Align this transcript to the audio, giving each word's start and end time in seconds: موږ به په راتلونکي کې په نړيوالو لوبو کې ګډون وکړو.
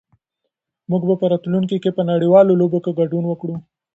موږ 0.89 1.01
به 1.07 1.15
په 1.21 1.25
راتلونکي 1.31 1.77
کې 1.83 1.91
په 1.97 2.01
نړيوالو 2.11 2.57
لوبو 2.61 2.77
کې 2.83 2.91
ګډون 2.99 3.23
وکړو. 3.27 3.55